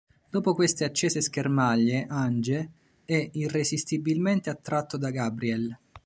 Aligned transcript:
Dopo 0.31 0.55
queste 0.55 0.83
accese 0.83 1.21
schermaglie 1.21 2.07
Ange 2.09 2.71
è 3.05 3.29
irresistibilmente 3.33 4.49
attratto 4.49 4.97
da 4.97 5.11
Gabrielle. 5.11 5.79